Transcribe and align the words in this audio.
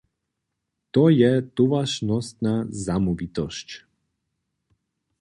To 0.91 1.03
je 1.09 1.41
towaršnostna 1.41 2.65
zamołwitosć. 2.69 3.85